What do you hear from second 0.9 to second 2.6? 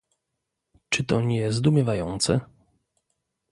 to nie zdumiewające